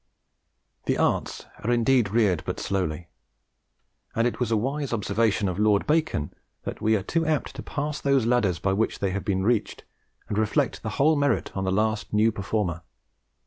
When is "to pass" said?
7.57-8.01